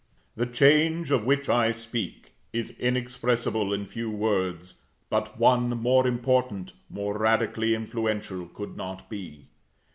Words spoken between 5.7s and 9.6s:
more important, more radically influential, could not be.